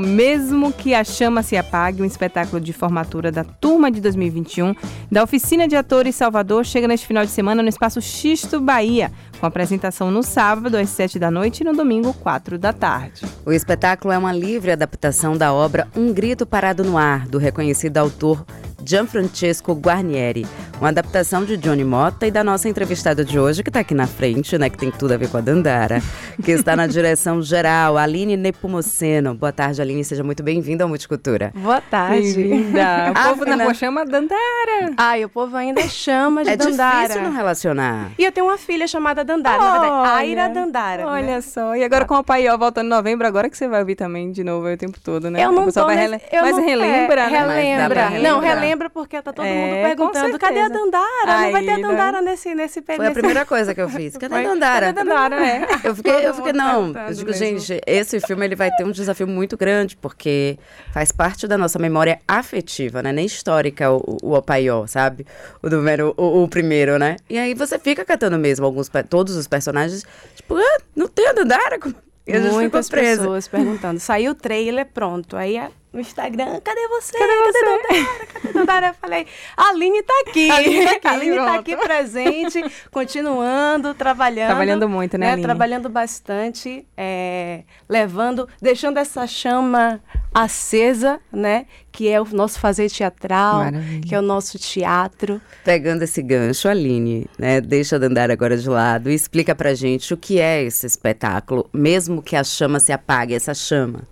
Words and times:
Mesmo 0.00 0.72
que 0.72 0.94
a 0.94 1.02
chama 1.02 1.42
se 1.42 1.56
apague, 1.56 2.00
um 2.00 2.04
espetáculo 2.04 2.60
de 2.60 2.72
formatura 2.72 3.32
da 3.32 3.42
turma 3.42 3.90
de 3.90 4.00
2021 4.00 4.72
da 5.10 5.24
Oficina 5.24 5.66
de 5.66 5.74
Atores 5.74 6.14
Salvador 6.14 6.64
chega 6.64 6.86
neste 6.86 7.04
final 7.04 7.24
de 7.24 7.32
semana 7.32 7.64
no 7.64 7.68
Espaço 7.68 8.00
Xisto 8.00 8.60
Bahia, 8.60 9.10
com 9.40 9.46
apresentação 9.46 10.08
no 10.08 10.22
sábado 10.22 10.76
às 10.76 10.88
7 10.90 11.18
da 11.18 11.32
noite 11.32 11.62
e 11.62 11.64
no 11.64 11.72
domingo 11.72 12.14
4 12.14 12.56
da 12.56 12.72
tarde. 12.72 13.22
O 13.44 13.50
espetáculo 13.50 14.14
é 14.14 14.18
uma 14.18 14.32
livre 14.32 14.70
adaptação 14.70 15.36
da 15.36 15.52
obra 15.52 15.88
Um 15.96 16.12
Grito 16.12 16.46
Parado 16.46 16.84
no 16.84 16.96
Ar, 16.96 17.26
do 17.26 17.36
reconhecido 17.36 17.98
autor 17.98 18.46
Gianfrancesco 18.84 19.72
Guarnieri, 19.74 20.46
uma 20.80 20.90
adaptação 20.90 21.44
de 21.44 21.56
Johnny 21.56 21.82
Mota 21.84 22.26
e 22.26 22.30
da 22.30 22.44
nossa 22.44 22.68
entrevistada 22.68 23.24
de 23.24 23.38
hoje, 23.38 23.64
que 23.64 23.70
está 23.70 23.80
aqui 23.80 23.94
na 23.94 24.06
frente, 24.06 24.56
né, 24.56 24.70
que 24.70 24.78
tem 24.78 24.90
tudo 24.92 25.12
a 25.14 25.16
ver 25.16 25.28
com 25.28 25.36
a 25.36 25.40
Dandara, 25.40 26.00
que 26.42 26.52
está 26.52 26.76
na 26.76 26.86
direção 26.86 27.42
geral, 27.42 27.98
Aline 27.98 28.36
Nepomuceno. 28.36 29.34
Boa 29.34 29.52
tarde, 29.52 29.82
Aline, 29.82 30.04
seja 30.04 30.22
muito 30.22 30.42
bem-vinda 30.42 30.84
ao 30.84 30.88
Multicultura. 30.88 31.50
Boa 31.54 31.80
tarde. 31.80 32.32
Bem-vinda. 32.34 32.78
O 33.18 33.34
povo 33.34 33.44
rua 33.44 33.74
chama 33.74 34.04
Dandara. 34.04 34.92
Ai, 34.96 35.24
o 35.24 35.28
povo 35.28 35.56
ainda 35.56 35.82
chama 35.88 36.44
de 36.44 36.50
é 36.50 36.56
Dandara. 36.56 36.96
É 36.98 37.02
difícil 37.02 37.22
não 37.22 37.32
relacionar. 37.32 38.10
E 38.18 38.24
eu 38.24 38.30
tenho 38.32 38.46
uma 38.46 38.56
filha 38.56 38.86
chamada 38.86 39.24
Dandara, 39.24 39.58
na 39.58 39.78
verdade, 39.78 40.08
Aira 40.18 40.48
Dandara. 40.48 41.06
Olha 41.06 41.26
né? 41.26 41.40
só, 41.40 41.74
e 41.74 41.84
agora 41.84 42.04
com 42.04 42.14
o 42.14 42.24
Pai 42.24 42.44
voltando 42.56 42.86
em 42.86 42.90
novembro, 42.90 43.26
agora 43.26 43.48
que 43.50 43.56
você 43.56 43.68
vai 43.68 43.80
ouvir 43.80 43.96
também 43.96 44.30
de 44.30 44.44
novo 44.44 44.68
o 44.68 44.76
tempo 44.76 44.98
todo, 45.00 45.30
né? 45.30 45.44
Eu 45.44 45.52
não 45.52 45.70
tô 45.70 45.86
rele... 45.86 46.20
eu 46.32 46.42
Mas 46.42 46.56
não- 46.56 46.64
relembra, 46.64 47.22
é, 47.22 47.30
né? 47.30 47.38
Relembra. 47.38 48.02
Mas 48.10 48.20
pra 48.20 48.30
Não, 48.30 48.40
relembra 48.40 48.90
porque 48.90 49.20
tá 49.20 49.32
todo 49.32 49.44
É, 49.44 49.54
mundo 49.54 49.76
com 49.76 49.82
perguntando, 49.82 50.38
cadê 50.38 50.60
a 50.60 50.67
certeza. 50.68 50.84
Dandara? 50.84 51.42
não 51.42 51.52
vai 51.52 51.62
ter 51.62 51.70
a 51.70 51.74
Aí, 51.74 51.82
né? 51.82 51.88
Dandara 51.88 52.22
nesse, 52.22 52.54
nesse 52.54 52.82
Foi 52.82 53.06
a 53.06 53.10
primeira 53.10 53.44
coisa 53.46 53.74
que 53.74 53.80
eu 53.80 53.88
fiz. 53.88 54.16
Cadê 54.18 54.34
a? 54.34 54.42
Dandara? 54.42 54.86
Cadê 54.86 55.00
a 55.00 55.04
Dandara, 55.04 55.46
é. 55.46 55.66
Eu 55.84 55.94
fiquei, 55.94 56.26
eu 56.26 56.34
fiquei 56.34 56.52
não. 56.52 56.88
Eu 56.88 57.14
digo, 57.14 57.30
mesmo. 57.30 57.32
gente, 57.34 57.80
esse 57.86 58.20
filme 58.20 58.44
ele 58.44 58.56
vai 58.56 58.70
ter 58.70 58.84
um 58.84 58.90
desafio 58.90 59.26
muito 59.26 59.56
grande, 59.56 59.96
porque 59.96 60.58
faz 60.92 61.12
parte 61.12 61.46
da 61.46 61.56
nossa 61.56 61.78
memória 61.78 62.20
afetiva, 62.26 63.02
né? 63.02 63.12
Nem 63.12 63.26
histórica 63.26 63.90
o, 63.90 64.18
o 64.22 64.34
Opaió, 64.34 64.86
sabe? 64.86 65.26
O 65.62 65.68
número, 65.68 66.14
o, 66.16 66.42
o 66.42 66.48
primeiro, 66.48 66.98
né? 66.98 67.16
E 67.28 67.38
aí 67.38 67.54
você 67.54 67.78
fica 67.78 68.04
catando 68.04 68.38
mesmo 68.38 68.66
alguns, 68.66 68.90
todos 69.08 69.36
os 69.36 69.46
personagens, 69.46 70.04
tipo, 70.34 70.56
ah, 70.56 70.78
não 70.94 71.08
tem 71.08 71.28
a 71.28 71.32
Dandara? 71.32 71.78
E 72.28 72.32
a 72.36 72.40
gente 72.42 72.52
Muitas 72.52 72.90
pessoas 72.90 73.48
perguntando. 73.48 73.98
Saiu 73.98 74.32
o 74.32 74.34
trailer, 74.34 74.84
pronto. 74.84 75.34
Aí 75.34 75.56
a- 75.56 75.70
no 75.92 76.00
Instagram, 76.00 76.60
cadê 76.62 76.88
você? 76.88 77.18
Cadê, 77.18 77.32
você? 77.36 77.64
Dandara? 77.64 78.26
Cadê 78.26 78.48
a 78.48 78.52
Dandara? 78.52 78.86
Eu 78.88 78.94
falei, 78.94 79.26
a 79.56 79.68
Aline 79.70 80.02
tá 80.02 80.12
aqui. 80.26 80.50
A 80.50 80.56
Aline 80.56 80.84
tá 80.84 80.92
aqui, 80.92 81.08
Aline 81.08 81.36
tá 81.36 81.54
aqui 81.54 81.76
presente, 81.76 82.64
continuando, 82.90 83.94
trabalhando. 83.94 84.48
Trabalhando 84.48 84.88
muito, 84.88 85.16
né, 85.16 85.32
Aline? 85.32 85.42
Trabalhando 85.42 85.88
bastante, 85.88 86.86
é, 86.96 87.62
levando, 87.88 88.48
deixando 88.60 88.98
essa 88.98 89.26
chama 89.26 90.00
acesa, 90.32 91.20
né? 91.32 91.66
Que 91.90 92.08
é 92.08 92.20
o 92.20 92.24
nosso 92.26 92.60
fazer 92.60 92.90
teatral, 92.90 93.64
Maravilha. 93.64 94.00
que 94.02 94.14
é 94.14 94.18
o 94.18 94.22
nosso 94.22 94.58
teatro. 94.58 95.40
Pegando 95.64 96.02
esse 96.02 96.22
gancho, 96.22 96.68
Aline, 96.68 97.26
né? 97.38 97.60
Deixa 97.60 97.96
a 97.96 97.98
Dandara 97.98 98.32
agora 98.32 98.56
de 98.56 98.68
lado 98.68 99.10
e 99.10 99.14
explica 99.14 99.54
pra 99.54 99.74
gente 99.74 100.12
o 100.12 100.16
que 100.16 100.38
é 100.38 100.62
esse 100.62 100.86
espetáculo, 100.86 101.68
mesmo 101.72 102.22
que 102.22 102.36
a 102.36 102.44
chama 102.44 102.78
se 102.78 102.92
apague, 102.92 103.34
essa 103.34 103.54
chama. 103.54 104.02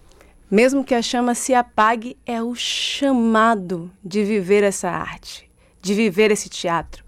Mesmo 0.51 0.85
que 0.85 0.95
a 0.95 1.03
chama 1.03 1.35
se 1.35 1.53
apague, 1.55 2.17
é 2.25 2.41
o 2.41 2.55
chamado 2.55 3.91
de 4.05 4.23
viver 4.23 4.63
essa 4.63 4.89
arte, 4.89 5.51
de 5.83 5.93
viver 5.93 6.31
esse 6.31 6.49
teatro. 6.49 7.05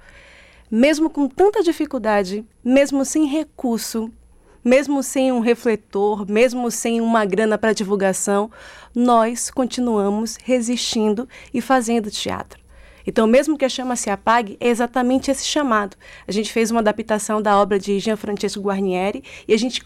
Mesmo 0.69 1.09
com 1.09 1.29
tanta 1.29 1.63
dificuldade, 1.63 2.45
mesmo 2.65 3.05
sem 3.05 3.27
recurso, 3.27 4.13
mesmo 4.65 5.05
sem 5.05 5.31
um 5.31 5.39
refletor, 5.39 6.29
mesmo 6.29 6.69
sem 6.69 7.01
uma 7.01 7.25
grana 7.25 7.57
para 7.57 7.73
divulgação, 7.73 8.51
nós 8.93 9.53
continuamos 9.53 10.37
resistindo 10.43 11.29
e 11.55 11.61
fazendo 11.61 12.11
teatro. 12.11 12.61
Então, 13.07 13.27
mesmo 13.27 13.57
que 13.57 13.65
a 13.65 13.69
chama 13.69 13.95
se 13.95 14.11
apague, 14.11 14.57
é 14.61 14.69
exatamente 14.69 15.31
esse 15.31 15.47
chamado. 15.47 15.97
A 16.27 16.33
gente 16.33 16.53
fez 16.53 16.73
uma 16.73 16.81
adaptação 16.81 17.41
da 17.41 17.57
obra 17.57 17.79
de 17.79 18.01
Gianfrancesco 18.01 18.61
Guarnieri 18.61 19.23
e 19.47 19.55
a 19.55 19.57
gente 19.57 19.83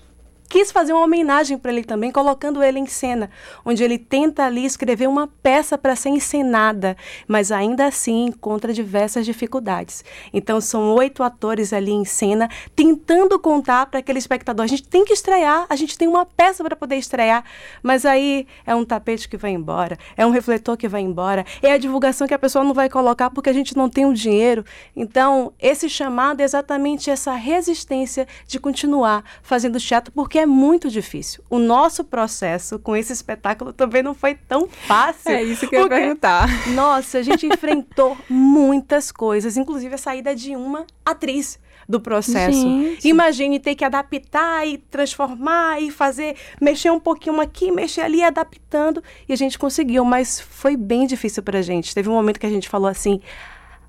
quis 0.53 0.71
fazer 0.71 0.93
uma 0.93 1.07
homenagem 1.07 1.57
para 1.57 1.73
ele 1.73 1.83
também, 1.83 2.13
colocando 2.13 2.63
ele 2.63 2.79
em 2.79 2.85
cena, 2.85 3.31
onde 3.65 3.83
ele 3.83 3.97
tenta 3.97 4.45
ali 4.45 4.67
escrever 4.67 5.09
uma 5.09 5.27
peça 5.27 5.79
para 5.79 5.97
ser 5.97 6.11
encenada, 6.11 6.95
mas 7.27 7.51
ainda 7.51 7.87
assim 7.87 8.27
encontra 8.27 8.71
diversas 8.71 9.25
dificuldades. 9.25 10.05
Então 10.31 10.61
são 10.61 10.95
oito 10.95 11.23
atores 11.23 11.73
ali 11.73 11.91
em 11.91 12.05
cena 12.05 12.51
tentando 12.77 13.39
contar 13.39 13.87
para 13.87 14.01
aquele 14.01 14.19
espectador. 14.19 14.63
A 14.63 14.67
gente 14.67 14.87
tem 14.87 15.07
que 15.07 15.15
estrear, 15.15 15.65
a 15.71 15.75
gente 15.75 15.97
tem 15.97 16.07
uma 16.07 16.27
peça 16.27 16.63
para 16.63 16.77
poder 16.77 16.97
estrear, 16.97 17.43
mas 17.83 18.05
aí 18.05 18.47
é 18.67 18.75
um 18.75 18.85
tapete 18.85 19.31
que 19.31 19.39
vai 19.39 19.53
embora, 19.53 19.97
é 20.19 20.27
um 20.27 20.31
refletor 20.31 20.77
que 20.77 20.87
vai 20.87 21.01
embora, 21.01 21.47
é 21.63 21.73
a 21.73 21.79
divulgação 21.79 22.27
que 22.27 22.35
a 22.35 22.39
pessoa 22.39 22.63
não 22.63 22.75
vai 22.75 22.91
colocar 22.91 23.31
porque 23.31 23.49
a 23.49 23.55
gente 23.55 23.75
não 23.75 23.89
tem 23.89 24.05
o 24.05 24.13
dinheiro. 24.13 24.67
Então 24.95 25.55
esse 25.59 25.89
chamado 25.89 26.43
é 26.43 26.45
exatamente 26.45 27.09
essa 27.09 27.33
resistência 27.33 28.29
de 28.47 28.61
continuar 28.61 29.25
fazendo 29.43 29.81
teatro 29.81 30.13
porque 30.13 30.42
é 30.43 30.47
muito 30.47 30.91
difícil. 30.91 31.43
O 31.49 31.59
nosso 31.59 32.05
processo 32.05 32.79
com 32.79 32.95
esse 32.97 33.13
espetáculo 33.13 33.73
também 33.73 34.03
não 34.03 34.15
foi 34.15 34.35
tão 34.35 34.69
fácil. 34.69 35.31
É 35.31 35.43
isso 35.43 35.69
que 35.69 35.75
eu 35.75 35.81
ia 35.81 35.87
porque- 35.89 36.01
perguntar. 36.01 36.49
Nossa, 36.75 37.19
a 37.19 37.23
gente 37.23 37.47
enfrentou 37.47 38.17
muitas 38.29 39.11
coisas, 39.11 39.57
inclusive 39.57 39.95
a 39.95 39.99
saída 39.99 40.35
de 40.35 40.55
uma 40.55 40.87
atriz 41.05 41.59
do 41.89 42.01
processo. 42.01 42.61
Gente. 42.63 43.09
Imagine 43.09 43.59
ter 43.59 43.75
que 43.75 43.85
adaptar 43.85 44.67
e 44.67 44.79
transformar 44.79 45.81
e 45.83 45.91
fazer, 45.91 46.37
mexer 46.61 46.91
um 46.91 47.01
pouquinho 47.01 47.41
aqui, 47.41 47.71
mexer 47.73 48.03
ali, 48.03 48.23
adaptando. 48.23 49.03
E 49.29 49.33
a 49.33 49.37
gente 49.37 49.59
conseguiu, 49.59 50.05
mas 50.05 50.41
foi 50.41 50.77
bem 50.77 51.07
difícil 51.07 51.43
pra 51.43 51.61
gente. 51.61 51.95
Teve 51.95 52.09
um 52.09 52.13
momento 52.13 52.39
que 52.39 52.47
a 52.47 52.51
gente 52.51 52.69
falou 52.69 52.89
assim: 52.89 53.21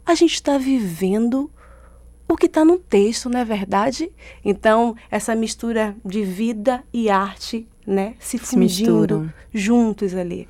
a 0.06 0.16
gente 0.16 0.34
está 0.34 0.58
vivendo 0.58 1.50
o 2.34 2.38
que 2.38 2.48
está 2.48 2.66
no 2.66 2.78
texto, 2.78 3.30
não 3.30 3.40
é 3.40 3.46
verdade? 3.46 4.12
Então, 4.44 4.96
essa 5.12 5.36
mistura 5.36 5.96
de 6.04 6.24
vida 6.24 6.84
e 6.92 7.10
arte, 7.10 7.68
né, 7.86 8.16
se 8.20 8.38
fundindo 8.38 9.32
juntos 9.54 10.16
ali. 10.16 10.48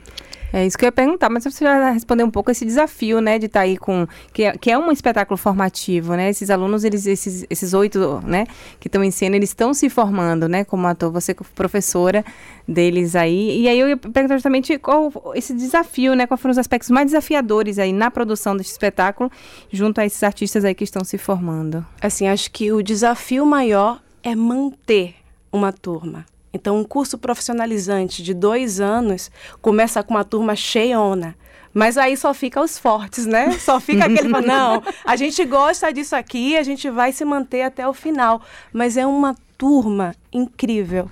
É 0.54 0.64
isso 0.68 0.78
que 0.78 0.86
eu 0.86 0.88
ia 0.88 0.92
perguntar, 0.92 1.32
mas 1.32 1.44
você 1.44 1.66
já 1.66 1.90
respondeu 1.90 2.28
um 2.28 2.30
pouco 2.30 2.52
esse 2.52 2.64
desafio, 2.64 3.20
né, 3.20 3.40
de 3.40 3.48
estar 3.48 3.62
aí 3.62 3.76
com 3.76 4.08
que 4.32 4.44
é, 4.44 4.56
que 4.56 4.70
é 4.70 4.78
um 4.78 4.92
espetáculo 4.92 5.36
formativo, 5.36 6.14
né? 6.16 6.30
Esses 6.30 6.52
alunos, 6.52 6.84
eles 6.84 7.08
esses 7.08 7.44
esses 7.50 7.74
oito, 7.74 8.22
né, 8.24 8.46
que 8.80 8.88
estão 8.88 9.04
em 9.04 9.10
cena, 9.10 9.36
eles 9.36 9.50
estão 9.50 9.74
se 9.74 9.90
formando, 9.90 10.48
né, 10.48 10.64
como 10.64 10.86
ator, 10.86 11.12
você 11.12 11.34
professora 11.34 12.24
deles 12.68 13.16
aí. 13.16 13.62
E 13.62 13.68
aí 13.68 13.80
eu 13.80 13.90
ia 13.90 13.98
perguntar 13.98 14.36
justamente 14.36 14.78
qual 14.78 15.12
esse 15.34 15.56
desafio, 15.56 16.14
né, 16.14 16.28
quais 16.28 16.40
foram 16.40 16.52
os 16.52 16.60
aspectos 16.60 16.92
mais 16.92 17.08
desafiadores 17.08 17.80
aí 17.80 17.92
na 17.92 18.12
produção 18.12 18.56
desse 18.56 18.72
espetáculo 18.72 19.32
junto 19.72 20.00
a 20.02 20.06
esses 20.06 20.22
artistas 20.22 20.64
aí 20.64 20.76
que 20.76 20.84
estão 20.84 21.04
se 21.04 21.18
formando. 21.18 21.84
Assim, 22.00 22.28
acho 22.28 22.52
que 22.52 22.72
o 22.72 22.84
desafio 22.84 23.44
maior 23.44 24.00
é 24.22 24.36
manter 24.36 25.16
uma 25.52 25.74
turma. 25.74 26.26
Então, 26.54 26.78
um 26.78 26.84
curso 26.84 27.18
profissionalizante 27.18 28.22
de 28.22 28.34
dois 28.34 28.80
anos 28.80 29.32
começa 29.62 30.04
com 30.04 30.14
uma 30.14 30.24
turma 30.24 30.56
cheiona. 30.56 31.36
Mas 31.74 31.98
aí 31.98 32.16
só 32.16 32.34
fica 32.34 32.62
os 32.62 32.78
fortes, 32.78 33.26
né? 33.26 33.52
Só 33.58 33.80
fica 33.80 34.06
aquele, 34.06 34.28
não, 34.46 34.84
a 35.04 35.16
gente 35.16 35.44
gosta 35.44 35.92
disso 35.92 36.16
aqui, 36.16 36.56
a 36.56 36.62
gente 36.62 36.90
vai 36.90 37.12
se 37.12 37.26
manter 37.26 37.64
até 37.64 37.88
o 37.88 37.94
final. 37.94 38.42
Mas 38.72 38.96
é 38.96 39.06
uma 39.08 39.36
turma 39.58 40.16
incrível. 40.32 41.10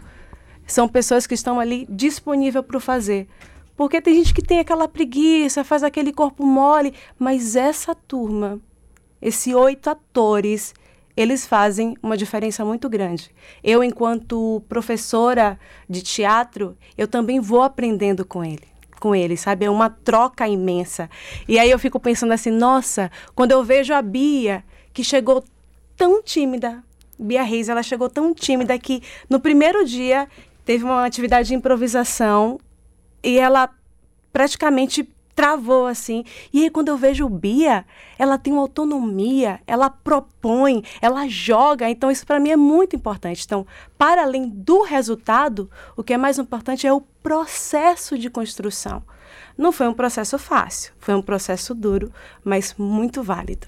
São 0.67 0.87
pessoas 0.87 1.25
que 1.25 1.33
estão 1.33 1.59
ali 1.59 1.87
disponíveis 1.89 2.63
para 2.63 2.77
o 2.77 2.79
fazer. 2.79 3.27
Porque 3.75 3.99
tem 3.99 4.13
gente 4.13 4.33
que 4.33 4.43
tem 4.43 4.59
aquela 4.59 4.87
preguiça, 4.87 5.63
faz 5.63 5.81
aquele 5.81 6.13
corpo 6.13 6.45
mole, 6.45 6.93
mas 7.17 7.55
essa 7.55 7.95
turma 7.95 8.61
esses 9.21 9.53
oito 9.53 9.89
atores, 9.89 10.73
eles 11.15 11.45
fazem 11.45 11.95
uma 12.01 12.17
diferença 12.17 12.63
muito 12.63 12.89
grande. 12.89 13.31
Eu, 13.63 13.83
enquanto 13.83 14.63
professora 14.67 15.59
de 15.89 16.01
teatro, 16.01 16.77
eu 16.97 17.07
também 17.07 17.39
vou 17.39 17.61
aprendendo 17.61 18.25
com 18.25 18.43
ele. 18.43 18.63
Com 18.99 19.15
ele, 19.15 19.35
sabe? 19.35 19.65
É 19.65 19.69
uma 19.69 19.89
troca 19.89 20.47
imensa. 20.47 21.09
E 21.47 21.57
aí 21.57 21.69
eu 21.69 21.79
fico 21.79 21.99
pensando 21.99 22.33
assim, 22.33 22.51
nossa, 22.51 23.11
quando 23.33 23.51
eu 23.51 23.63
vejo 23.63 23.93
a 23.93 24.01
Bia, 24.01 24.63
que 24.93 25.03
chegou 25.03 25.43
tão 25.97 26.21
tímida, 26.21 26.83
Bia 27.17 27.43
Reis, 27.43 27.69
ela 27.69 27.83
chegou 27.83 28.09
tão 28.09 28.33
tímida 28.33 28.77
que 28.79 29.01
no 29.29 29.39
primeiro 29.39 29.85
dia 29.85 30.27
teve 30.65 30.83
uma 30.83 31.05
atividade 31.05 31.49
de 31.49 31.55
improvisação 31.55 32.59
e 33.23 33.37
ela 33.37 33.69
praticamente 34.31 35.07
travou 35.35 35.87
assim. 35.87 36.23
E 36.53 36.63
aí 36.63 36.69
quando 36.69 36.89
eu 36.89 36.97
vejo 36.97 37.27
Bia, 37.29 37.85
ela 38.17 38.37
tem 38.37 38.53
uma 38.53 38.61
autonomia, 38.61 39.59
ela 39.65 39.89
propõe, 39.89 40.83
ela 41.01 41.27
joga. 41.27 41.89
Então 41.89 42.11
isso 42.11 42.25
para 42.25 42.39
mim 42.39 42.51
é 42.51 42.57
muito 42.57 42.95
importante. 42.95 43.43
Então, 43.45 43.65
para 43.97 44.23
além 44.23 44.47
do 44.49 44.83
resultado, 44.83 45.69
o 45.95 46.03
que 46.03 46.13
é 46.13 46.17
mais 46.17 46.37
importante 46.37 46.87
é 46.87 46.93
o 46.93 47.01
processo 47.01 48.17
de 48.17 48.29
construção. 48.29 49.03
Não 49.57 49.71
foi 49.71 49.87
um 49.87 49.93
processo 49.93 50.37
fácil, 50.37 50.93
foi 50.99 51.13
um 51.13 51.21
processo 51.21 51.75
duro, 51.75 52.11
mas 52.43 52.73
muito 52.77 53.21
válido. 53.21 53.67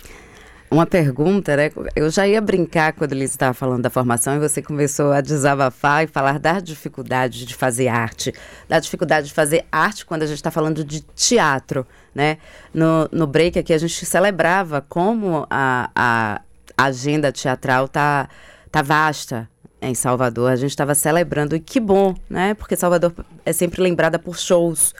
Uma 0.73 0.87
pergunta, 0.87 1.55
né? 1.55 1.69
Eu 1.95 2.09
já 2.09 2.27
ia 2.27 2.41
brincar 2.41 2.93
quando 2.93 3.11
ele 3.11 3.25
estava 3.25 3.53
falando 3.53 3.83
da 3.83 3.91
formação 3.91 4.35
e 4.35 4.39
você 4.39 4.59
começou 4.59 5.11
a 5.11 5.21
desabafar 5.21 6.03
e 6.03 6.07
falar 6.07 6.39
da 6.39 6.59
dificuldade 6.59 7.45
de 7.45 7.53
fazer 7.53 7.89
arte, 7.89 8.33
da 8.67 8.79
dificuldade 8.79 9.27
de 9.27 9.33
fazer 9.35 9.65
arte 9.71 10.03
quando 10.03 10.23
a 10.23 10.25
gente 10.25 10.37
está 10.37 10.49
falando 10.49 10.83
de 10.83 11.01
teatro, 11.01 11.85
né? 12.15 12.39
No, 12.73 13.07
no 13.11 13.27
break 13.27 13.59
aqui 13.59 13.71
a 13.71 13.77
gente 13.77 14.03
celebrava 14.03 14.83
como 14.89 15.45
a, 15.47 15.91
a 15.95 16.41
agenda 16.75 17.31
teatral 17.31 17.87
tá, 17.87 18.27
tá 18.71 18.81
vasta 18.81 19.47
em 19.79 19.93
Salvador. 19.93 20.49
A 20.49 20.55
gente 20.55 20.71
estava 20.71 20.95
celebrando 20.95 21.55
e 21.55 21.59
que 21.59 21.79
bom, 21.79 22.15
né? 22.27 22.55
Porque 22.55 22.75
Salvador 22.75 23.13
é 23.45 23.53
sempre 23.53 23.79
lembrada 23.79 24.17
por 24.17 24.39
shows. 24.39 24.91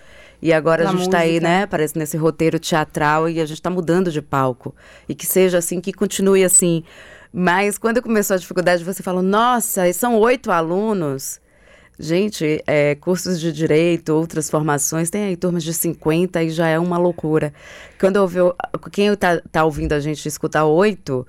E 0.44 0.51
agora 0.51 0.84
a 0.84 0.92
gente 0.92 1.04
está 1.04 1.19
aí, 1.19 1.40
né? 1.40 1.66
Parece 1.66 1.98
nesse 1.98 2.18
roteiro 2.18 2.60
teatral 2.60 3.30
e 3.30 3.40
a 3.40 3.45
gente 3.45 3.60
está 3.60 3.69
mudando 3.69 4.12
de 4.12 4.22
palco. 4.22 4.75
E 5.07 5.16
que 5.16 5.25
seja 5.25 5.60
assim, 5.60 5.80
que 5.80 5.94
continue 5.94 6.44
assim. 6.44 6.84
Mas 7.31 7.78
quando 7.78 8.01
começou 8.01 8.36
a 8.36 8.38
dificuldade, 8.38 8.84
você 8.84 9.01
falou: 9.01 9.24
nossa, 9.24 9.92
são 9.94 10.19
oito 10.19 10.51
alunos. 10.51 11.40
Gente, 11.98 12.62
é, 12.68 12.94
cursos 12.95 13.40
de 13.40 13.54
direito, 13.54 14.10
outras 14.10 14.50
formações, 14.50 15.10
tem 15.10 15.24
aí 15.24 15.38
turmas 15.38 15.63
de 15.63 15.74
50 15.74 16.44
e 16.44 16.50
já 16.50 16.68
é 16.68 16.78
uma 16.78 16.98
loucura. 16.98 17.54
Quando 17.98 18.18
eu 18.18 18.24
ouvi, 18.24 18.39
quem 18.92 19.07
está 19.07 19.39
tá 19.50 19.63
ouvindo 19.63 19.94
a 19.94 20.01
gente 20.01 20.28
escutar 20.28 20.66
oito, 20.66 21.25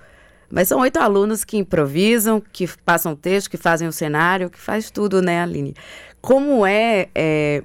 mas 0.50 0.66
são 0.66 0.80
oito 0.80 0.98
alunos 0.98 1.44
que 1.44 1.56
improvisam, 1.56 2.42
que 2.52 2.66
passam 2.84 3.14
texto, 3.14 3.48
que 3.48 3.56
fazem 3.56 3.86
o 3.86 3.92
cenário, 3.92 4.50
que 4.50 4.58
faz 4.58 4.90
tudo, 4.90 5.22
né, 5.22 5.40
Aline? 5.40 5.72
Como 6.20 6.66
é, 6.66 7.08
é 7.14 7.62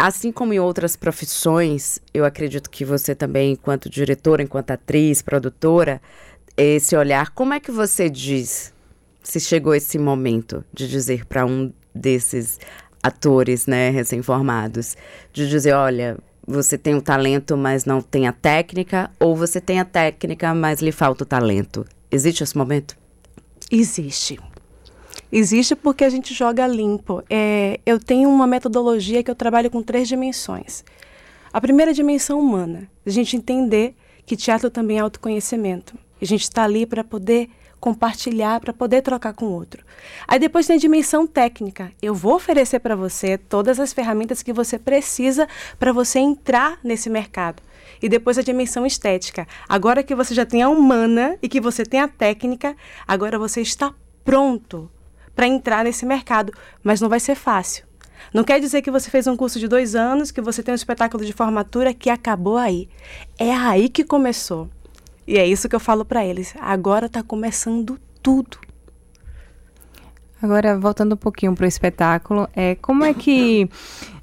Assim 0.00 0.30
como 0.30 0.52
em 0.52 0.60
outras 0.60 0.94
profissões, 0.94 1.98
eu 2.14 2.24
acredito 2.24 2.70
que 2.70 2.84
você 2.84 3.16
também, 3.16 3.52
enquanto 3.52 3.90
diretora, 3.90 4.42
enquanto 4.42 4.70
atriz, 4.70 5.22
produtora, 5.22 6.00
esse 6.56 6.96
olhar, 6.96 7.30
como 7.30 7.52
é 7.52 7.58
que 7.58 7.72
você 7.72 8.08
diz 8.08 8.72
se 9.22 9.40
chegou 9.40 9.74
esse 9.74 9.98
momento 9.98 10.64
de 10.72 10.88
dizer 10.88 11.26
para 11.26 11.44
um 11.44 11.72
desses 11.92 12.60
atores, 13.02 13.66
né, 13.66 13.90
recém-formados, 13.90 14.96
de 15.32 15.48
dizer, 15.48 15.72
olha, 15.72 16.16
você 16.46 16.78
tem 16.78 16.94
o 16.94 17.02
talento, 17.02 17.56
mas 17.56 17.84
não 17.84 18.00
tem 18.00 18.26
a 18.28 18.32
técnica, 18.32 19.10
ou 19.18 19.36
você 19.36 19.60
tem 19.60 19.80
a 19.80 19.84
técnica, 19.84 20.54
mas 20.54 20.80
lhe 20.80 20.92
falta 20.92 21.24
o 21.24 21.26
talento. 21.26 21.84
Existe 22.10 22.42
esse 22.42 22.56
momento? 22.56 22.96
Existe. 23.70 24.38
Existe 25.30 25.76
porque 25.76 26.04
a 26.04 26.08
gente 26.08 26.32
joga 26.32 26.66
limpo. 26.66 27.22
É, 27.28 27.80
eu 27.84 28.00
tenho 28.00 28.30
uma 28.30 28.46
metodologia 28.46 29.22
que 29.22 29.30
eu 29.30 29.34
trabalho 29.34 29.70
com 29.70 29.82
três 29.82 30.08
dimensões. 30.08 30.84
A 31.52 31.60
primeira 31.60 31.92
dimensão 31.92 32.40
humana, 32.40 32.88
a 33.06 33.10
gente 33.10 33.36
entender 33.36 33.94
que 34.24 34.36
teatro 34.36 34.70
também 34.70 34.98
é 34.98 35.00
autoconhecimento. 35.00 35.94
A 36.20 36.24
gente 36.24 36.42
está 36.42 36.64
ali 36.64 36.86
para 36.86 37.04
poder 37.04 37.50
compartilhar, 37.78 38.58
para 38.60 38.72
poder 38.72 39.02
trocar 39.02 39.32
com 39.34 39.46
o 39.46 39.52
outro. 39.52 39.84
Aí 40.26 40.38
depois 40.38 40.66
tem 40.66 40.76
a 40.76 40.80
dimensão 40.80 41.26
técnica. 41.26 41.92
Eu 42.02 42.14
vou 42.14 42.34
oferecer 42.34 42.80
para 42.80 42.96
você 42.96 43.38
todas 43.38 43.78
as 43.78 43.92
ferramentas 43.92 44.42
que 44.42 44.52
você 44.52 44.78
precisa 44.78 45.46
para 45.78 45.92
você 45.92 46.18
entrar 46.18 46.78
nesse 46.82 47.08
mercado. 47.08 47.62
E 48.02 48.08
depois 48.08 48.38
a 48.38 48.42
dimensão 48.42 48.84
estética. 48.84 49.46
Agora 49.68 50.02
que 50.02 50.14
você 50.14 50.34
já 50.34 50.44
tem 50.44 50.62
a 50.62 50.68
humana 50.68 51.38
e 51.42 51.48
que 51.48 51.60
você 51.60 51.84
tem 51.84 52.00
a 52.00 52.08
técnica, 52.08 52.76
agora 53.06 53.38
você 53.38 53.60
está 53.60 53.94
pronto 54.24 54.90
para 55.38 55.46
entrar 55.46 55.84
nesse 55.84 56.04
mercado, 56.04 56.52
mas 56.82 57.00
não 57.00 57.08
vai 57.08 57.20
ser 57.20 57.36
fácil. 57.36 57.86
Não 58.34 58.42
quer 58.42 58.58
dizer 58.58 58.82
que 58.82 58.90
você 58.90 59.08
fez 59.08 59.24
um 59.28 59.36
curso 59.36 59.60
de 59.60 59.68
dois 59.68 59.94
anos, 59.94 60.32
que 60.32 60.40
você 60.40 60.64
tem 60.64 60.72
um 60.72 60.74
espetáculo 60.74 61.24
de 61.24 61.32
formatura 61.32 61.94
que 61.94 62.10
acabou 62.10 62.56
aí. 62.56 62.88
É 63.38 63.52
aí 63.54 63.88
que 63.88 64.02
começou. 64.02 64.68
E 65.24 65.38
é 65.38 65.46
isso 65.46 65.68
que 65.68 65.76
eu 65.76 65.80
falo 65.80 66.04
para 66.04 66.26
eles. 66.26 66.56
Agora 66.58 67.06
está 67.06 67.22
começando 67.22 68.00
tudo. 68.20 68.58
Agora, 70.40 70.78
voltando 70.78 71.14
um 71.14 71.16
pouquinho 71.16 71.54
para 71.54 71.64
o 71.64 71.68
espetáculo, 71.68 72.48
é, 72.54 72.76
como 72.76 73.04
é 73.04 73.12
que 73.12 73.68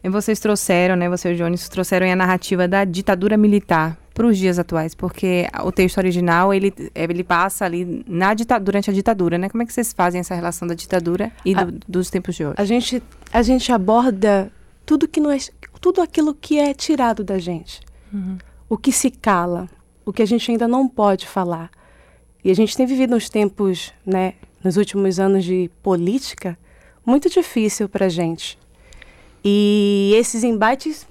vocês 0.04 0.40
trouxeram, 0.40 0.96
né, 0.96 1.10
você 1.10 1.32
e 1.32 1.34
o 1.34 1.38
Jones, 1.38 1.68
trouxeram 1.68 2.10
a 2.10 2.16
narrativa 2.16 2.68
da 2.68 2.86
ditadura 2.86 3.36
militar 3.36 3.98
para 4.14 4.26
os 4.26 4.38
dias 4.38 4.58
atuais? 4.58 4.96
Porque 4.96 5.46
o 5.64 5.72
texto 5.74 5.98
original, 5.98 6.54
ele, 6.54 6.74
ele 6.96 7.24
passa 7.24 7.66
ali 7.66 8.04
na 8.08 8.34
durante 8.62 8.90
a 8.90 8.94
ditadura, 8.94 9.38
né? 9.38 9.50
Como 9.50 9.62
é 9.62 9.66
que 9.66 9.74
vocês 9.74 9.92
fazem 9.92 10.22
essa 10.22 10.34
relação 10.34 10.66
da 10.66 10.74
ditadura 10.74 11.32
e 11.44 11.54
do, 11.54 11.62
a, 11.62 11.68
dos 11.86 12.10
tempos 12.10 12.36
de 12.36 12.46
hoje? 12.46 12.56
A 12.58 12.64
gente, 12.64 13.04
a 13.34 13.42
gente 13.42 13.72
aborda 13.74 14.50
tudo, 14.86 15.08
que 15.08 15.20
não 15.20 15.32
é, 15.32 15.38
tudo 15.82 16.02
aquilo 16.02 16.34
que 16.34 16.58
é 16.58 16.74
tirado 16.74 17.26
da 17.26 17.38
gente. 17.38 17.82
Uhum. 18.14 18.38
O 18.70 18.78
que 18.78 18.92
se 18.92 19.12
cala, 19.12 19.68
o 20.06 20.14
que 20.14 20.22
a 20.22 20.26
gente 20.26 20.50
ainda 20.50 20.68
não 20.68 20.88
pode 20.88 21.28
falar. 21.28 21.70
E 22.44 22.52
a 22.52 22.54
gente 22.54 22.78
tem 22.78 22.86
vivido 22.86 23.16
uns 23.16 23.28
tempos, 23.28 23.92
né, 24.06 24.36
nos 24.66 24.78
últimos 24.78 25.20
anos 25.20 25.46
de 25.46 25.70
política, 25.84 26.58
muito 27.06 27.30
difícil 27.30 27.88
para 27.88 28.08
a 28.08 28.10
gente. 28.10 28.58
E 29.44 30.12
esses 30.16 30.44
embates 30.44 31.08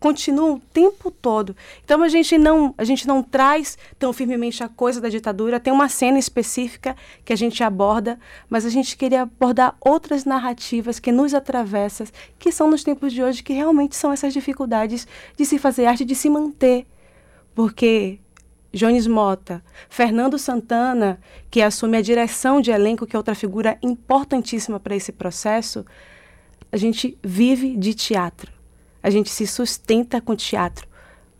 continuam 0.00 0.54
o 0.54 0.60
tempo 0.72 1.08
todo. 1.08 1.54
Então 1.84 2.02
a 2.02 2.08
gente 2.08 2.36
não 2.36 2.74
a 2.76 2.82
gente 2.82 3.06
não 3.06 3.22
traz 3.22 3.78
tão 4.00 4.12
firmemente 4.12 4.64
a 4.64 4.68
coisa 4.68 5.00
da 5.00 5.08
ditadura. 5.08 5.60
Tem 5.60 5.72
uma 5.72 5.88
cena 5.88 6.18
específica 6.18 6.96
que 7.24 7.32
a 7.32 7.36
gente 7.36 7.62
aborda, 7.62 8.18
mas 8.50 8.66
a 8.66 8.68
gente 8.68 8.96
queria 8.96 9.22
abordar 9.22 9.76
outras 9.80 10.24
narrativas 10.24 10.98
que 10.98 11.12
nos 11.12 11.34
atravessam, 11.34 12.08
que 12.36 12.50
são 12.50 12.68
nos 12.68 12.82
tempos 12.82 13.12
de 13.12 13.22
hoje 13.22 13.44
que 13.44 13.52
realmente 13.52 13.94
são 13.94 14.12
essas 14.12 14.32
dificuldades 14.32 15.06
de 15.36 15.46
se 15.46 15.56
fazer 15.56 15.86
arte, 15.86 16.04
de 16.04 16.16
se 16.16 16.28
manter, 16.28 16.84
porque 17.54 18.18
Jones 18.78 19.08
Mota, 19.08 19.62
Fernando 19.90 20.38
Santana, 20.38 21.18
que 21.50 21.60
assume 21.60 21.96
a 21.96 22.00
direção 22.00 22.60
de 22.60 22.70
elenco, 22.70 23.06
que 23.06 23.16
é 23.16 23.18
outra 23.18 23.34
figura 23.34 23.76
importantíssima 23.82 24.78
para 24.78 24.94
esse 24.94 25.10
processo, 25.10 25.84
a 26.70 26.76
gente 26.76 27.18
vive 27.20 27.76
de 27.76 27.92
teatro. 27.92 28.52
A 29.02 29.10
gente 29.10 29.30
se 29.30 29.48
sustenta 29.48 30.20
com 30.20 30.36
teatro. 30.36 30.86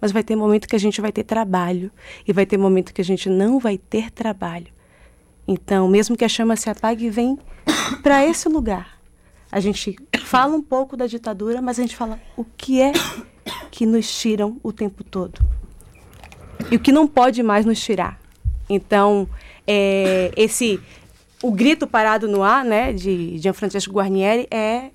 Mas 0.00 0.10
vai 0.10 0.24
ter 0.24 0.34
momento 0.34 0.66
que 0.66 0.74
a 0.74 0.80
gente 0.80 1.00
vai 1.00 1.12
ter 1.12 1.22
trabalho 1.22 1.92
e 2.26 2.32
vai 2.32 2.44
ter 2.44 2.58
momento 2.58 2.92
que 2.92 3.00
a 3.00 3.04
gente 3.04 3.28
não 3.28 3.60
vai 3.60 3.78
ter 3.78 4.10
trabalho. 4.10 4.72
Então, 5.46 5.86
mesmo 5.86 6.16
que 6.16 6.24
a 6.24 6.28
chama 6.28 6.56
se 6.56 6.68
apague, 6.68 7.08
vem 7.08 7.38
para 8.02 8.24
esse 8.26 8.48
lugar. 8.48 8.98
A 9.50 9.60
gente 9.60 9.96
fala 10.24 10.56
um 10.56 10.62
pouco 10.62 10.96
da 10.96 11.06
ditadura, 11.06 11.62
mas 11.62 11.78
a 11.78 11.82
gente 11.82 11.94
fala 11.94 12.20
o 12.36 12.44
que 12.44 12.80
é 12.82 12.92
que 13.70 13.86
nos 13.86 14.12
tiram 14.20 14.58
o 14.62 14.72
tempo 14.72 15.04
todo 15.04 15.47
e 16.70 16.76
o 16.76 16.80
que 16.80 16.92
não 16.92 17.06
pode 17.06 17.42
mais 17.42 17.64
nos 17.64 17.80
tirar. 17.80 18.18
Então, 18.68 19.28
é, 19.66 20.30
esse 20.36 20.80
o 21.42 21.52
grito 21.52 21.86
parado 21.86 22.26
no 22.26 22.42
ar, 22.42 22.64
né, 22.64 22.92
de 22.92 23.38
Gianfrancesco 23.38 23.92
Guarnieri 23.92 24.48
é 24.50 24.90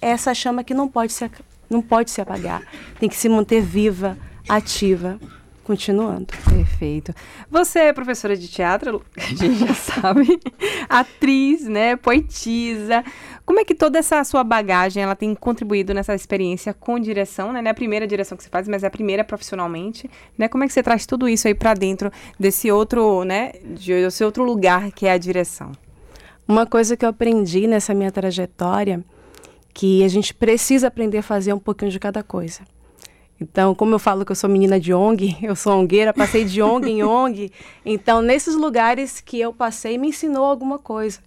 essa 0.00 0.34
chama 0.34 0.62
que 0.62 0.74
não 0.74 0.88
pode 0.88 1.12
se 1.12 1.30
não 1.68 1.82
pode 1.82 2.10
se 2.12 2.20
apagar, 2.20 2.62
tem 3.00 3.08
que 3.08 3.16
se 3.16 3.28
manter 3.28 3.60
viva, 3.60 4.16
ativa, 4.48 5.18
continuando. 5.64 6.26
Perfeito. 6.48 7.12
Você 7.50 7.80
é 7.80 7.92
professora 7.92 8.36
de 8.36 8.46
teatro, 8.46 9.02
a 9.16 9.20
gente 9.20 9.66
já 9.66 9.74
sabe, 9.74 10.40
atriz, 10.88 11.64
né, 11.64 11.96
poetisa. 11.96 13.04
Como 13.46 13.60
é 13.60 13.64
que 13.64 13.76
toda 13.76 14.00
essa 14.00 14.22
sua 14.24 14.42
bagagem 14.42 15.04
ela 15.04 15.14
tem 15.14 15.32
contribuído 15.32 15.94
nessa 15.94 16.12
experiência 16.12 16.74
com 16.74 16.98
direção, 16.98 17.52
né? 17.52 17.62
Não 17.62 17.68
é 17.68 17.70
a 17.70 17.74
primeira 17.74 18.04
direção 18.04 18.36
que 18.36 18.42
você 18.42 18.50
faz, 18.50 18.66
mas 18.66 18.82
é 18.82 18.88
a 18.88 18.90
primeira 18.90 19.22
profissionalmente, 19.22 20.10
né? 20.36 20.48
Como 20.48 20.64
é 20.64 20.66
que 20.66 20.72
você 20.72 20.82
traz 20.82 21.06
tudo 21.06 21.28
isso 21.28 21.46
aí 21.46 21.54
para 21.54 21.72
dentro 21.72 22.10
desse 22.40 22.72
outro, 22.72 23.22
né, 23.22 23.52
desse 23.64 24.24
outro 24.24 24.42
lugar 24.42 24.90
que 24.90 25.06
é 25.06 25.12
a 25.12 25.18
direção? 25.18 25.70
Uma 26.48 26.66
coisa 26.66 26.96
que 26.96 27.04
eu 27.04 27.08
aprendi 27.08 27.68
nessa 27.68 27.94
minha 27.94 28.10
trajetória 28.10 29.04
que 29.72 30.02
a 30.02 30.08
gente 30.08 30.34
precisa 30.34 30.88
aprender 30.88 31.18
a 31.18 31.22
fazer 31.22 31.52
um 31.52 31.58
pouquinho 31.58 31.92
de 31.92 32.00
cada 32.00 32.24
coisa. 32.24 32.62
Então, 33.40 33.74
como 33.74 33.94
eu 33.94 33.98
falo 33.98 34.24
que 34.24 34.32
eu 34.32 34.36
sou 34.36 34.48
menina 34.50 34.80
de 34.80 34.92
ONG, 34.92 35.36
eu 35.42 35.54
sou 35.54 35.72
ongueira, 35.74 36.12
passei 36.12 36.44
de 36.44 36.60
ONG 36.60 36.90
em 36.90 37.04
ONG. 37.04 37.52
Então, 37.84 38.22
nesses 38.22 38.56
lugares 38.56 39.20
que 39.20 39.38
eu 39.38 39.52
passei, 39.52 39.98
me 39.98 40.08
ensinou 40.08 40.44
alguma 40.44 40.78
coisa. 40.78 41.20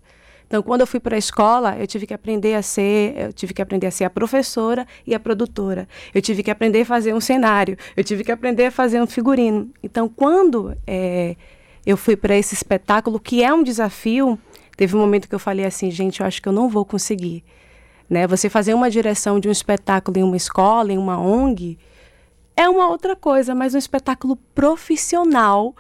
Então, 0.50 0.64
quando 0.64 0.82
eu 0.82 0.88
fui 0.88 1.00
para 1.00 1.16
a 1.16 1.20
escola, 1.20 1.78
eu 1.78 1.86
tive 1.86 2.08
que 2.08 2.14
aprender 2.14 2.56
a 2.56 2.64
ser, 2.64 3.16
eu 3.16 3.32
tive 3.32 3.54
que 3.54 3.62
aprender 3.62 3.86
a 3.86 3.92
ser 3.92 4.06
a 4.06 4.10
professora 4.10 4.88
e 5.06 5.14
a 5.14 5.20
produtora. 5.20 5.88
Eu 6.12 6.24
tive 6.24 6.42
que 6.42 6.50
aprender 6.50 6.82
a 6.82 6.86
fazer 6.86 7.14
um 7.14 7.22
cenário. 7.22 7.78
Eu 7.96 8.04
tive 8.04 8.24
que 8.24 8.32
aprender 8.32 8.66
a 8.66 8.72
fazer 8.72 9.00
um 9.00 9.06
figurino. 9.06 9.70
Então, 9.84 10.10
quando 10.10 10.76
é, 10.88 11.36
eu 11.86 11.96
fui 11.96 12.16
para 12.16 12.36
esse 12.36 12.56
espetáculo, 12.56 13.20
que 13.20 13.44
é 13.44 13.54
um 13.54 13.62
desafio, 13.62 14.40
teve 14.76 14.96
um 14.96 15.00
momento 15.00 15.30
que 15.30 15.36
eu 15.36 15.40
falei 15.40 15.66
assim, 15.66 15.92
gente, 15.92 16.22
eu 16.22 16.26
acho 16.26 16.42
que 16.42 16.50
eu 16.50 16.54
não 16.54 16.68
vou 16.68 16.84
conseguir. 16.84 17.44
Né? 18.10 18.26
Você 18.26 18.50
fazer 18.50 18.74
uma 18.74 18.90
direção 18.90 19.40
de 19.40 19.48
um 19.48 19.52
espetáculo 19.52 20.18
em 20.18 20.24
uma 20.24 20.36
escola, 20.36 20.92
em 20.92 20.98
uma 20.98 21.20
ONG, 21.20 21.78
é 22.56 22.68
uma 22.68 22.90
outra 22.90 23.16
coisa, 23.16 23.54
mas 23.54 23.76
um 23.76 23.78
espetáculo 23.78 24.36
profissional 24.56 25.76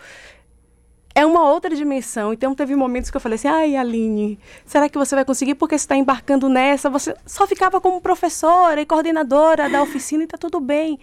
é 1.20 1.26
uma 1.26 1.50
outra 1.50 1.76
dimensão. 1.76 2.32
Então 2.32 2.56
teve 2.56 2.76
momentos 2.76 3.12
que 3.12 3.18
eu 3.18 3.22
falei 3.22 3.36
assim: 3.36 3.48
ai, 3.48 3.76
Aline, 3.76 4.40
será 4.66 4.88
que 4.88 4.98
você 4.98 5.16
vai 5.16 5.26
conseguir? 5.26 5.56
Porque 5.56 5.78
você 5.78 5.84
está 5.84 5.96
embarcando 5.96 6.48
nessa. 6.48 6.90
Você 6.90 7.14
só 7.26 7.46
ficava 7.46 7.82
como 7.82 8.00
professora 8.02 8.82
e 8.82 8.86
coordenadora 8.86 9.70
da 9.70 9.82
oficina 9.82 10.24
e 10.24 10.26
está 10.26 10.38
tudo 10.38 10.60
bem. 10.60 11.00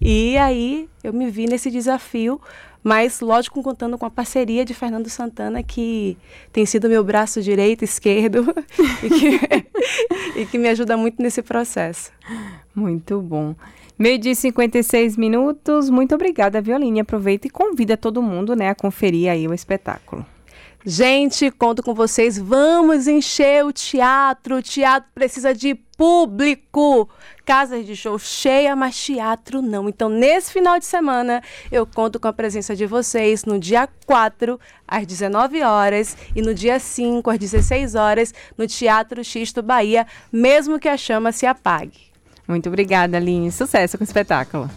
E 0.00 0.38
aí 0.38 0.88
eu 1.02 1.12
me 1.12 1.28
vi 1.28 1.46
nesse 1.46 1.70
desafio, 1.72 2.40
mas 2.84 3.20
lógico 3.20 3.60
contando 3.62 3.98
com 3.98 4.06
a 4.06 4.10
parceria 4.10 4.64
de 4.64 4.72
Fernando 4.72 5.10
Santana, 5.10 5.60
que 5.60 6.16
tem 6.52 6.64
sido 6.64 6.88
meu 6.88 7.02
braço 7.02 7.42
direito, 7.42 7.84
esquerdo, 7.84 8.46
e, 9.02 9.08
que, 9.10 10.38
e 10.40 10.46
que 10.46 10.56
me 10.56 10.68
ajuda 10.68 10.96
muito 10.96 11.20
nesse 11.20 11.42
processo. 11.42 12.12
Muito 12.78 13.20
bom. 13.20 13.56
Meio 13.98 14.18
dia 14.18 14.34
56 14.34 15.16
minutos. 15.16 15.90
Muito 15.90 16.14
obrigada, 16.14 16.60
Violine. 16.60 17.00
Aproveita 17.00 17.48
e 17.48 17.50
convida 17.50 17.96
todo 17.96 18.22
mundo 18.22 18.54
né, 18.54 18.68
a 18.68 18.74
conferir 18.74 19.28
aí 19.28 19.48
o 19.48 19.52
espetáculo. 19.52 20.24
Gente, 20.86 21.50
conto 21.50 21.82
com 21.82 21.92
vocês. 21.92 22.38
Vamos 22.38 23.08
encher 23.08 23.64
o 23.64 23.72
teatro. 23.72 24.58
O 24.58 24.62
teatro 24.62 25.10
precisa 25.12 25.52
de 25.52 25.74
público. 25.74 27.08
Casas 27.44 27.84
de 27.84 27.96
show 27.96 28.16
cheia, 28.16 28.76
mas 28.76 28.96
teatro 28.96 29.60
não. 29.60 29.88
Então, 29.88 30.08
nesse 30.08 30.52
final 30.52 30.78
de 30.78 30.86
semana, 30.86 31.42
eu 31.72 31.84
conto 31.84 32.20
com 32.20 32.28
a 32.28 32.32
presença 32.32 32.76
de 32.76 32.86
vocês 32.86 33.44
no 33.44 33.58
dia 33.58 33.88
4, 34.06 34.60
às 34.86 35.04
19 35.04 35.60
horas, 35.62 36.16
e 36.36 36.40
no 36.40 36.54
dia 36.54 36.78
5, 36.78 37.28
às 37.28 37.38
16 37.38 37.96
horas, 37.96 38.32
no 38.56 38.66
Teatro 38.66 39.24
Xisto 39.24 39.60
Bahia, 39.60 40.06
mesmo 40.32 40.78
que 40.78 40.88
a 40.88 40.96
chama 40.96 41.32
se 41.32 41.44
apague. 41.44 42.07
Muito 42.48 42.68
obrigada, 42.68 43.18
Aline. 43.18 43.52
Sucesso 43.52 43.98
com 43.98 44.02
o 44.02 44.06
espetáculo. 44.06 44.70